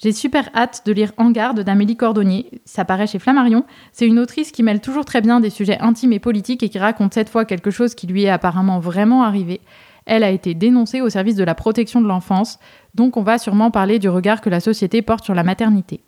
J'ai 0.02 0.12
super 0.12 0.50
hâte 0.56 0.82
de 0.88 0.92
lire 0.92 1.12
En 1.18 1.30
garde 1.30 1.60
d'Amélie 1.60 1.98
Cordonnier, 1.98 2.50
ça 2.66 2.84
paraît 2.84 3.06
chez 3.06 3.20
Flammarion. 3.20 3.64
C'est 3.92 4.08
une 4.08 4.18
autrice 4.18 4.52
qui 4.52 4.64
mêle 4.64 4.82
toujours 4.82 5.06
très 5.06 5.22
bien 5.22 5.40
des 5.40 5.52
sujets 5.52 5.78
intimes 5.82 6.14
et 6.14 6.20
politiques 6.20 6.64
et 6.64 6.70
qui 6.70 6.80
raconte 6.80 7.14
cette 7.14 7.30
fois 7.30 7.46
quelque 7.46 7.70
chose 7.70 7.94
qui 7.94 8.08
lui 8.08 8.24
est 8.24 8.30
apparemment 8.30 8.80
vraiment 8.80 9.22
arrivé. 9.22 9.62
Elle 10.08 10.24
a 10.24 10.32
été 10.32 10.56
dénoncée 10.56 11.02
au 11.02 11.10
service 11.10 11.36
de 11.36 11.44
la 11.44 11.54
protection 11.54 12.02
de 12.02 12.08
l'enfance, 12.08 12.58
donc 12.96 13.18
on 13.18 13.22
va 13.22 13.38
sûrement 13.38 13.70
parler 13.70 14.00
du 14.00 14.10
regard 14.10 14.42
que 14.42 14.50
la 14.50 14.62
société 14.62 15.04
porte 15.04 15.26
sur 15.26 15.36
la 15.36 15.44
maternité. 15.44 16.02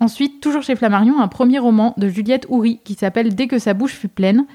Ensuite, 0.00 0.40
toujours 0.40 0.62
chez 0.62 0.76
Flammarion, 0.76 1.20
un 1.20 1.28
premier 1.28 1.58
roman 1.58 1.94
de 1.96 2.08
Juliette 2.08 2.46
Houry 2.48 2.80
qui 2.84 2.94
s'appelle 2.94 3.34
Dès 3.34 3.48
que 3.48 3.58
sa 3.58 3.74
bouche 3.74 3.94
fut 3.94 4.08
pleine. 4.08 4.46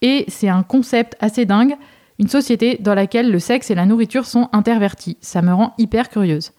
Et 0.00 0.24
c'est 0.28 0.48
un 0.48 0.62
concept 0.62 1.16
assez 1.20 1.44
dingue, 1.44 1.74
une 2.18 2.28
société 2.28 2.78
dans 2.80 2.94
laquelle 2.94 3.30
le 3.30 3.38
sexe 3.38 3.70
et 3.70 3.74
la 3.74 3.86
nourriture 3.86 4.26
sont 4.26 4.48
intervertis. 4.52 5.16
Ça 5.20 5.42
me 5.42 5.52
rend 5.52 5.74
hyper 5.78 6.08
curieuse. 6.08 6.52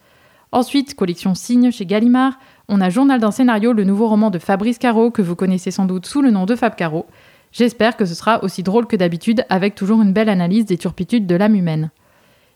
Ensuite, 0.52 0.96
collection 0.96 1.36
Signe 1.36 1.72
chez 1.72 1.86
Gallimard, 1.86 2.40
on 2.68 2.82
a 2.82 2.90
Journal 2.90 3.20
d'un 3.20 3.32
scénario, 3.32 3.74
le 3.74 3.84
nouveau 3.84 4.08
roman 4.08 4.30
de 4.30 4.40
Fabrice 4.40 4.78
Caro, 4.78 5.12
que 5.12 5.22
vous 5.22 5.36
connaissez 5.36 5.72
sans 5.72 5.86
doute 5.86 6.06
sous 6.06 6.22
le 6.22 6.32
nom 6.32 6.46
de 6.46 6.56
Fab 6.56 6.76
Caro. 6.76 7.06
J'espère 7.52 7.96
que 7.96 8.06
ce 8.06 8.14
sera 8.14 8.44
aussi 8.44 8.64
drôle 8.64 8.88
que 8.88 8.96
d'habitude, 8.96 9.46
avec 9.50 9.76
toujours 9.76 10.02
une 10.02 10.14
belle 10.14 10.30
analyse 10.30 10.66
des 10.66 10.78
turpitudes 10.78 11.28
de 11.28 11.36
l'âme 11.36 11.56
humaine. 11.56 11.92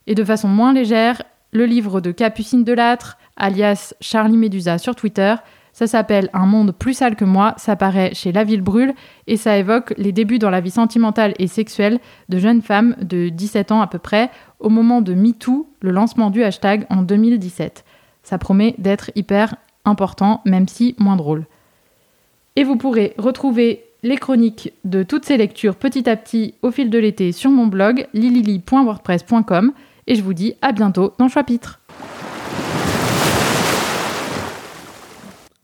Et 0.08 0.16
de 0.16 0.24
façon 0.24 0.48
moins 0.48 0.74
légère, 0.74 1.22
le 1.52 1.66
livre 1.66 2.02
de 2.02 2.12
Capucine 2.12 2.64
Delattre, 2.64 3.18
alias 3.36 3.94
Charlie 4.00 4.38
Médusa 4.38 4.78
sur 4.78 4.96
Twitter, 4.96 5.36
Ça 5.74 5.88
s'appelle 5.88 6.30
Un 6.34 6.46
monde 6.46 6.74
plus 6.74 6.94
sale 6.94 7.16
que 7.16 7.26
moi, 7.26 7.54
ça 7.58 7.76
paraît 7.76 8.14
chez 8.14 8.32
La 8.32 8.44
Ville 8.44 8.62
Brûle 8.62 8.94
et 9.28 9.38
ça 9.38 9.58
évoque 9.58 9.94
les 9.98 10.12
débuts 10.12 10.40
dans 10.40 10.50
la 10.50 10.62
vie 10.62 10.72
sentimentale 10.72 11.34
et 11.40 11.48
sexuelle 11.48 12.00
de 12.30 12.40
jeunes 12.40 12.62
femmes 12.62 12.96
de 13.02 13.30
17 13.30 13.72
ans 13.72 13.82
à 13.82 13.88
peu 13.88 14.00
près 14.00 14.30
au 14.60 14.70
moment 14.70 15.02
de 15.02 15.14
MeToo, 15.14 15.70
le 15.82 15.92
lancement 15.92 16.30
du 16.30 16.44
hashtag 16.44 16.86
en 16.90 17.02
2017. 17.02 17.86
Ça 18.24 18.38
promet 18.38 18.76
d'être 18.78 19.12
hyper 19.16 19.56
important, 19.86 20.42
même 20.46 20.68
si 20.68 20.96
moins 21.00 21.16
drôle. 21.16 21.46
Et 22.56 22.64
vous 22.64 22.76
pourrez 22.76 23.14
retrouver 23.18 23.86
les 24.04 24.18
chroniques 24.18 24.74
de 24.84 25.04
toutes 25.04 25.26
ces 25.26 25.38
lectures 25.38 25.76
petit 25.76 26.10
à 26.10 26.16
petit 26.16 26.56
au 26.62 26.72
fil 26.72 26.90
de 26.90 26.98
l'été 26.98 27.32
sur 27.32 27.52
mon 27.52 27.68
blog 27.68 28.08
lilili.wordpress.com 28.14 29.74
et 30.08 30.16
je 30.16 30.24
vous 30.24 30.34
dis 30.34 30.56
à 30.62 30.72
bientôt 30.72 31.14
dans 31.18 31.28
Chapitre. 31.28 31.81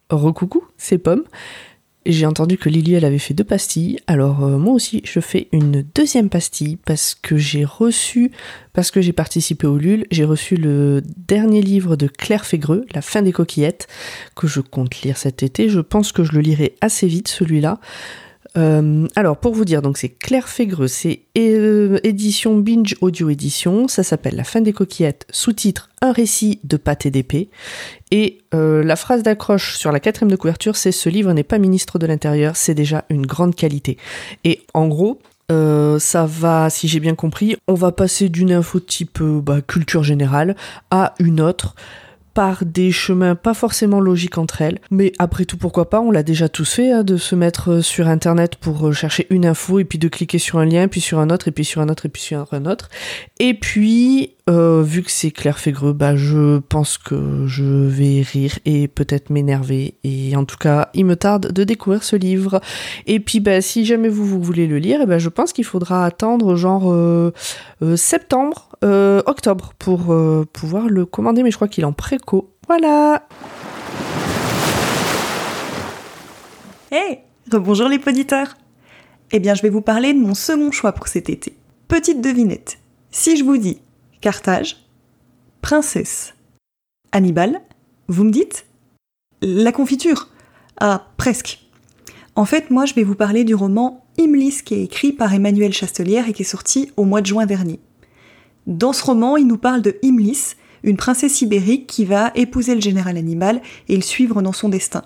Recoucou, 0.10 0.64
c'est 0.78 0.98
Pomme. 0.98 1.24
J'ai 2.10 2.26
entendu 2.26 2.58
que 2.58 2.70
Lily 2.70 2.94
elle 2.94 3.04
avait 3.04 3.20
fait 3.20 3.34
deux 3.34 3.44
pastilles, 3.44 4.00
alors 4.08 4.42
euh, 4.46 4.58
moi 4.58 4.74
aussi 4.74 5.02
je 5.04 5.20
fais 5.20 5.50
une 5.52 5.86
deuxième 5.94 6.30
pastille 6.30 6.78
parce 6.78 7.16
que 7.16 7.36
j'ai 7.36 7.66
reçu, 7.66 8.32
parce 8.72 8.92
que 8.92 9.02
j'ai 9.02 9.12
participé 9.12 9.68
au 9.68 9.78
LUL, 9.78 10.06
j'ai 10.10 10.24
reçu 10.24 10.56
le 10.56 11.04
dernier 11.18 11.62
livre 11.62 11.98
de 11.98 12.08
Claire 12.08 12.46
Fégreux, 12.46 12.86
La 12.94 13.02
fin 13.02 13.22
des 13.22 13.34
coquillettes, 13.34 13.90
que 14.38 14.48
je 14.48 14.62
compte 14.62 15.02
lire 15.02 15.18
cet 15.18 15.44
été. 15.44 15.68
Je 15.68 15.82
pense 15.82 16.14
que 16.14 16.24
je 16.24 16.32
le 16.32 16.40
lirai 16.40 16.76
assez 16.80 17.08
vite 17.08 17.28
celui-là. 17.28 17.78
Euh, 18.56 19.08
alors, 19.16 19.38
pour 19.38 19.54
vous 19.54 19.66
dire, 19.66 19.82
donc 19.82 19.98
c'est 19.98 20.10
Claire 20.10 20.48
Fégreux, 20.48 20.88
c'est 20.88 21.22
euh, 21.38 22.00
édition 22.04 22.58
Binge 22.58 22.96
Audio 23.01 23.30
Édition, 23.30 23.88
ça 23.88 24.04
s'appelle 24.04 24.36
La 24.36 24.44
fin 24.44 24.62
des 24.62 24.74
coquillettes, 24.74 25.25
sous-titre 25.32 25.89
Un 26.01 26.12
récit 26.12 26.60
de 26.63 26.77
pâté 26.77 27.12
d'épée. 27.12 27.50
Et 28.12 28.39
euh, 28.54 28.84
la 28.84 28.96
phrase 28.96 29.24
d'accroche 29.24 29.77
sur 29.77 29.92
la 29.92 30.00
quatrième 30.00 30.32
de 30.32 30.36
couverture, 30.36 30.75
c'est 30.75 30.92
Ce 30.92 31.10
livre 31.10 31.34
n'est 31.34 31.44
pas 31.44 31.58
ministre 31.58 32.00
de 32.00 32.08
l'Intérieur, 32.08 32.56
c'est 32.56 32.75
déjà 32.75 33.06
une 33.10 33.25
grande 33.25 33.56
qualité. 33.56 33.98
Et 34.44 34.62
en 34.74 34.88
gros, 34.88 35.20
ça 35.50 36.25
va, 36.25 36.70
si 36.70 36.89
j'ai 36.89 37.00
bien 37.00 37.16
compris, 37.16 37.56
on 37.68 37.74
va 37.74 37.94
passer 37.94 38.27
d'une 38.27 38.51
info 38.51 38.82
type 38.82 39.24
bah, 39.24 39.62
culture 39.62 40.04
générale 40.04 40.58
à 40.92 41.13
une 41.20 41.39
autre 41.39 41.74
par 42.38 42.65
des 42.65 42.91
chemins 42.91 43.34
pas 43.34 43.56
forcément 43.56 44.00
logiques 44.00 44.38
entre 44.38 44.62
elles. 44.62 44.77
Mais 44.91 45.12
après 45.17 45.46
tout, 45.46 45.58
pourquoi 45.58 45.89
pas 45.89 46.01
On 46.01 46.12
l'a 46.12 46.22
déjà 46.22 46.50
tous 46.50 46.72
fait, 46.72 46.91
hein, 46.91 47.03
de 47.03 47.17
se 47.17 47.34
mettre 47.34 47.72
euh, 47.72 47.82
sur 47.82 48.08
Internet 48.08 48.58
pour 48.58 48.89
euh, 48.89 48.91
chercher 48.91 49.25
une 49.32 49.44
info 49.44 49.79
et 49.79 49.86
puis 49.86 49.98
de 49.98 50.08
cliquer 50.08 50.38
sur 50.38 50.60
un 50.60 50.65
lien, 50.65 50.88
puis 50.88 51.01
sur 51.01 51.17
un 51.17 51.32
autre, 51.32 51.48
et 51.48 51.51
puis 51.51 51.65
sur 51.65 51.82
un 51.82 51.89
autre, 51.89 52.06
et 52.06 52.10
puis 52.10 52.22
sur 52.22 52.46
un 52.51 52.67
autre. 52.67 52.89
Et 53.39 53.56
puis, 53.56 54.36
euh, 54.50 54.82
vu 54.82 55.04
que 55.04 55.12
c'est 55.12 55.32
Claire 55.32 55.60
Fégreux, 55.60 55.94
bah, 55.94 56.16
je 56.16 56.60
pense 56.60 56.98
que 56.98 57.46
je 57.48 57.63
vais 57.63 58.22
rire 58.22 58.60
et 58.66 58.88
peut-être 58.88 59.30
m'énerver. 59.30 59.96
Et 60.04 60.36
en 60.36 60.46
tout 60.46 60.58
cas, 60.58 60.89
il 60.94 61.06
me 61.06 61.16
tarde 61.16 61.51
de 61.51 61.63
découvrir 61.63 62.04
ce 62.04 62.16
livre. 62.16 62.62
Et 63.06 63.20
puis, 63.20 63.39
bah, 63.39 63.62
si 63.62 63.86
jamais 63.86 64.10
vous, 64.10 64.42
voulez 64.42 64.68
le 64.68 64.77
lire, 64.77 65.01
et 65.01 65.06
bah, 65.06 65.20
je 65.20 65.30
pense 65.30 65.54
qu'il 65.54 65.66
faudra 65.66 66.06
attendre 66.06 66.56
genre 66.56 66.94
septembre, 67.96 68.70
octobre 68.82 69.74
pour 69.80 70.16
pouvoir 70.54 70.88
le 70.88 71.06
commander. 71.06 71.44
Mais 71.44 71.51
je 71.51 71.56
crois 71.56 71.68
qu'il 71.68 71.84
est 71.84 71.88
en 71.88 71.94
préco. 71.94 72.54
Voilà 72.68 73.27
Hey 76.92 77.20
Rebonjour 77.51 77.88
les 77.88 78.00
poditeurs 78.00 78.56
Eh 79.32 79.39
bien, 79.39 79.54
je 79.54 79.62
vais 79.62 79.70
vous 79.70 79.82
parler 79.82 80.13
de 80.13 80.20
mon 80.20 80.34
second 80.34 80.72
choix 80.72 80.92
pour 80.92 81.08
cet 81.08 81.30
été. 81.30 81.54
Petite 81.88 82.22
devinette. 82.22 82.80
Si 83.12 83.38
je 83.38 83.44
vous 83.44 83.58
dis 83.58 83.80
Carthage, 84.20 84.78
princesse, 85.62 86.34
Hannibal, 87.12 87.62
vous 88.08 88.24
me 88.24 88.32
dites? 88.32 88.66
La 89.42 89.72
confiture? 89.72 90.30
Ah, 90.80 91.08
presque. 91.18 91.60
En 92.36 92.46
fait, 92.46 92.72
moi, 92.72 92.86
je 92.86 92.96
vais 92.96 93.04
vous 93.04 93.16
parler 93.16 93.44
du 93.44 93.54
roman 93.54 94.06
Imlis 94.18 94.62
qui 94.66 94.74
est 94.74 94.84
écrit 94.84 95.14
par 95.14 95.34
Emmanuel 95.34 95.72
Chastelière 95.72 96.28
et 96.28 96.34
qui 96.34 96.42
est 96.42 96.46
sorti 96.46 96.92
au 96.98 97.04
mois 97.04 97.22
de 97.22 97.28
juin 97.28 97.46
dernier. 97.46 97.80
Dans 98.66 98.92
ce 98.92 99.04
roman, 99.04 99.38
il 99.38 99.46
nous 99.46 99.58
parle 99.58 99.84
de 99.84 99.98
Imlis, 100.02 100.56
une 100.82 100.98
princesse 100.98 101.42
ibérique 101.42 101.86
qui 101.86 102.04
va 102.04 102.32
épouser 102.34 102.74
le 102.74 102.82
général 102.82 103.18
Hannibal 103.18 103.62
et 103.88 103.96
le 103.96 104.02
suivre 104.02 104.42
dans 104.42 104.52
son 104.52 104.70
destin. 104.70 105.04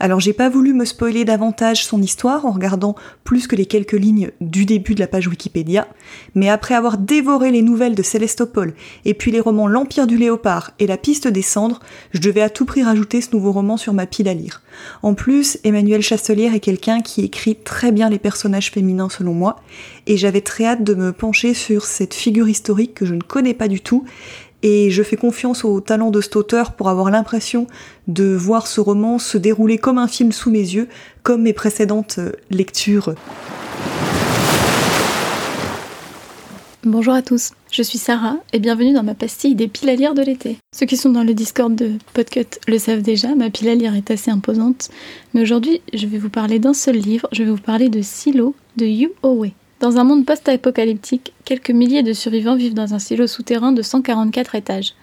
Alors 0.00 0.20
j'ai 0.20 0.32
pas 0.32 0.48
voulu 0.48 0.74
me 0.74 0.84
spoiler 0.84 1.24
davantage 1.24 1.84
son 1.84 2.00
histoire 2.00 2.46
en 2.46 2.52
regardant 2.52 2.94
plus 3.24 3.46
que 3.46 3.56
les 3.56 3.66
quelques 3.66 3.92
lignes 3.92 4.30
du 4.40 4.64
début 4.64 4.94
de 4.94 5.00
la 5.00 5.06
page 5.06 5.26
Wikipédia, 5.26 5.88
mais 6.34 6.48
après 6.48 6.74
avoir 6.74 6.98
dévoré 6.98 7.50
les 7.50 7.62
nouvelles 7.62 7.94
de 7.94 8.02
Célestopol 8.02 8.74
et 9.04 9.14
puis 9.14 9.32
les 9.32 9.40
romans 9.40 9.66
L'Empire 9.66 10.06
du 10.06 10.16
Léopard 10.16 10.70
et 10.78 10.86
La 10.86 10.96
Piste 10.96 11.28
des 11.28 11.42
Cendres, 11.42 11.80
je 12.12 12.20
devais 12.20 12.42
à 12.42 12.50
tout 12.50 12.64
prix 12.64 12.82
rajouter 12.82 13.20
ce 13.20 13.34
nouveau 13.34 13.52
roman 13.52 13.76
sur 13.76 13.92
ma 13.92 14.06
pile 14.06 14.28
à 14.28 14.34
lire. 14.34 14.62
En 15.02 15.14
plus, 15.14 15.58
Emmanuel 15.64 16.02
Chastelière 16.02 16.54
est 16.54 16.60
quelqu'un 16.60 17.00
qui 17.00 17.22
écrit 17.22 17.56
très 17.56 17.90
bien 17.90 18.08
les 18.08 18.18
personnages 18.18 18.70
féminins 18.70 19.08
selon 19.08 19.34
moi, 19.34 19.56
et 20.06 20.16
j'avais 20.16 20.40
très 20.40 20.64
hâte 20.64 20.84
de 20.84 20.94
me 20.94 21.12
pencher 21.12 21.54
sur 21.54 21.84
cette 21.84 22.14
figure 22.14 22.48
historique 22.48 22.94
que 22.94 23.06
je 23.06 23.14
ne 23.14 23.20
connais 23.20 23.54
pas 23.54 23.68
du 23.68 23.80
tout 23.80 24.04
et 24.62 24.90
je 24.90 25.02
fais 25.02 25.16
confiance 25.16 25.64
au 25.64 25.80
talent 25.80 26.10
de 26.10 26.20
cet 26.20 26.36
auteur 26.36 26.72
pour 26.72 26.88
avoir 26.88 27.10
l'impression 27.10 27.66
de 28.06 28.24
voir 28.24 28.66
ce 28.66 28.80
roman 28.80 29.18
se 29.18 29.38
dérouler 29.38 29.78
comme 29.78 29.98
un 29.98 30.08
film 30.08 30.32
sous 30.32 30.50
mes 30.50 30.58
yeux, 30.58 30.88
comme 31.22 31.42
mes 31.42 31.52
précédentes 31.52 32.18
euh, 32.18 32.32
lectures. 32.50 33.14
Bonjour 36.84 37.12
à 37.12 37.22
tous, 37.22 37.50
je 37.72 37.82
suis 37.82 37.98
Sarah 37.98 38.36
et 38.52 38.60
bienvenue 38.60 38.94
dans 38.94 39.02
ma 39.02 39.14
pastille 39.14 39.56
des 39.56 39.66
piles 39.66 39.90
à 39.90 39.96
lire 39.96 40.14
de 40.14 40.22
l'été. 40.22 40.58
Ceux 40.74 40.86
qui 40.86 40.96
sont 40.96 41.10
dans 41.10 41.24
le 41.24 41.34
Discord 41.34 41.74
de 41.74 41.94
Podcut 42.14 42.46
le 42.68 42.78
savent 42.78 43.02
déjà, 43.02 43.34
ma 43.34 43.50
pile 43.50 43.68
à 43.68 43.74
lire 43.74 43.94
est 43.94 44.10
assez 44.10 44.30
imposante, 44.30 44.88
mais 45.34 45.42
aujourd'hui 45.42 45.82
je 45.92 46.06
vais 46.06 46.18
vous 46.18 46.30
parler 46.30 46.60
d'un 46.60 46.74
seul 46.74 46.96
livre, 46.96 47.28
je 47.32 47.42
vais 47.42 47.50
vous 47.50 47.56
parler 47.56 47.88
de 47.88 48.00
Silo 48.00 48.54
de 48.76 48.86
Yu 48.86 49.10
Owe. 49.22 49.50
Dans 49.80 49.96
un 49.96 50.02
monde 50.02 50.26
post-apocalyptique, 50.26 51.32
quelques 51.44 51.70
milliers 51.70 52.02
de 52.02 52.12
survivants 52.12 52.56
vivent 52.56 52.74
dans 52.74 52.94
un 52.94 52.98
silo 52.98 53.28
souterrain 53.28 53.70
de 53.70 53.82
144 53.82 54.56
étages. 54.56 54.94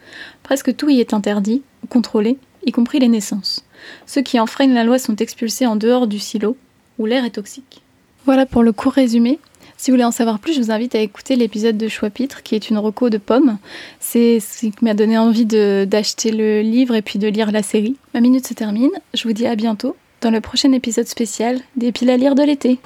Presque 0.43 0.75
tout 0.75 0.89
y 0.89 0.99
est 0.99 1.13
interdit, 1.13 1.61
contrôlé, 1.87 2.37
y 2.65 2.73
compris 2.73 2.99
les 2.99 3.07
naissances. 3.07 3.63
Ceux 4.05 4.21
qui 4.21 4.37
enfreignent 4.37 4.73
la 4.73 4.83
loi 4.83 4.99
sont 4.99 5.15
expulsés 5.15 5.65
en 5.65 5.77
dehors 5.77 6.07
du 6.07 6.19
silo, 6.19 6.57
où 6.99 7.05
l'air 7.05 7.23
est 7.23 7.31
toxique. 7.31 7.83
Voilà 8.25 8.45
pour 8.45 8.63
le 8.63 8.73
court 8.73 8.91
résumé. 8.91 9.39
Si 9.77 9.91
vous 9.91 9.95
voulez 9.95 10.03
en 10.03 10.11
savoir 10.11 10.39
plus, 10.39 10.53
je 10.53 10.61
vous 10.61 10.71
invite 10.71 10.93
à 10.93 10.99
écouter 10.99 11.37
l'épisode 11.37 11.77
de 11.77 11.87
Choix-Pitre, 11.87 12.43
qui 12.43 12.55
est 12.55 12.69
une 12.69 12.77
reco 12.77 13.09
de 13.09 13.17
pommes. 13.17 13.57
C'est 14.01 14.41
ce 14.41 14.59
qui 14.59 14.73
m'a 14.81 14.93
donné 14.93 15.17
envie 15.17 15.45
d'acheter 15.45 16.31
le 16.31 16.61
livre 16.61 16.95
et 16.95 17.01
puis 17.01 17.17
de 17.17 17.29
lire 17.29 17.51
la 17.51 17.63
série. 17.63 17.95
Ma 18.13 18.19
minute 18.19 18.45
se 18.45 18.53
termine. 18.53 18.91
Je 19.13 19.23
vous 19.23 19.33
dis 19.33 19.47
à 19.47 19.55
bientôt 19.55 19.95
dans 20.19 20.31
le 20.31 20.41
prochain 20.41 20.73
épisode 20.73 21.07
spécial 21.07 21.61
des 21.77 21.93
piles 21.93 22.09
à 22.09 22.17
lire 22.17 22.35
de 22.35 22.43
l'été. 22.43 22.79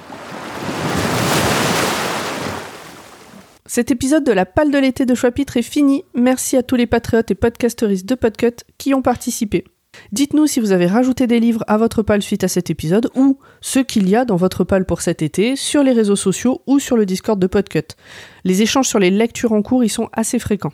Cet 3.72 3.92
épisode 3.92 4.24
de 4.24 4.32
la 4.32 4.46
palle 4.46 4.72
de 4.72 4.78
l'été 4.78 5.06
de 5.06 5.14
Choix-Pitre 5.14 5.56
est 5.56 5.62
fini. 5.62 6.02
Merci 6.12 6.56
à 6.56 6.64
tous 6.64 6.74
les 6.74 6.88
patriotes 6.88 7.30
et 7.30 7.36
podcasteristes 7.36 8.04
de 8.04 8.16
Podcut 8.16 8.64
qui 8.78 8.94
ont 8.94 9.00
participé. 9.00 9.62
Dites-nous 10.10 10.48
si 10.48 10.58
vous 10.58 10.72
avez 10.72 10.88
rajouté 10.88 11.28
des 11.28 11.38
livres 11.38 11.62
à 11.68 11.78
votre 11.78 12.02
palle 12.02 12.20
suite 12.20 12.42
à 12.42 12.48
cet 12.48 12.68
épisode 12.68 13.12
ou 13.14 13.38
ce 13.60 13.78
qu'il 13.78 14.08
y 14.08 14.16
a 14.16 14.24
dans 14.24 14.34
votre 14.34 14.64
palle 14.64 14.86
pour 14.86 15.02
cet 15.02 15.22
été 15.22 15.54
sur 15.54 15.84
les 15.84 15.92
réseaux 15.92 16.16
sociaux 16.16 16.62
ou 16.66 16.80
sur 16.80 16.96
le 16.96 17.06
Discord 17.06 17.38
de 17.38 17.46
Podcut. 17.46 17.94
Les 18.42 18.60
échanges 18.60 18.88
sur 18.88 18.98
les 18.98 19.12
lectures 19.12 19.52
en 19.52 19.62
cours 19.62 19.84
y 19.84 19.88
sont 19.88 20.08
assez 20.12 20.40
fréquents. 20.40 20.72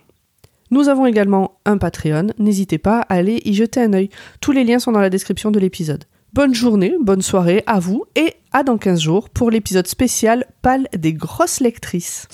Nous 0.71 0.89
avons 0.89 1.05
également 1.05 1.59
un 1.67 1.77
Patreon, 1.77 2.29
n'hésitez 2.39 2.79
pas 2.79 3.01
à 3.01 3.17
aller 3.17 3.43
y 3.45 3.53
jeter 3.53 3.83
un 3.83 3.93
œil. 3.93 4.09
Tous 4.41 4.53
les 4.53 4.65
liens 4.65 4.79
sont 4.79 4.93
dans 4.93 5.01
la 5.01 5.11
description 5.11 5.51
de 5.51 5.61
l'épisode. 5.61 6.05
Bonne 6.33 6.55
journée, 6.55 6.95
bonne 6.99 7.21
soirée 7.21 7.63
à 7.67 7.79
vous 7.79 8.05
et 8.15 8.33
à 8.53 8.63
dans 8.63 8.79
15 8.79 9.01
jours 9.01 9.29
pour 9.29 9.51
l'épisode 9.51 9.87
spécial 9.87 10.47
Palle 10.63 10.89
des 10.97 11.13
grosses 11.13 11.61
lectrices. 11.61 12.27